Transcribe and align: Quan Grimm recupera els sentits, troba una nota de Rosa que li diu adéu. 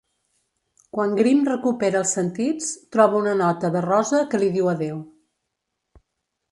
Quan 0.97 1.11
Grimm 1.19 1.43
recupera 1.49 1.99
els 2.01 2.13
sentits, 2.17 2.71
troba 2.97 3.21
una 3.21 3.35
nota 3.45 3.73
de 3.77 3.85
Rosa 3.89 4.27
que 4.33 4.43
li 4.45 4.53
diu 4.59 4.75
adéu. 4.77 5.03